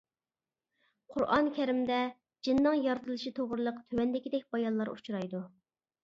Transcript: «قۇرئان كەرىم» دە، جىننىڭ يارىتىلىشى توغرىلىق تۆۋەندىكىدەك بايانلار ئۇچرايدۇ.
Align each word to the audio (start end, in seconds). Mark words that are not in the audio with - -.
«قۇرئان 1.15 1.49
كەرىم» 1.57 1.81
دە، 1.89 1.99
جىننىڭ 2.47 2.79
يارىتىلىشى 2.85 3.31
توغرىلىق 3.39 3.77
تۆۋەندىكىدەك 3.91 4.47
بايانلار 4.57 4.91
ئۇچرايدۇ. 4.95 5.43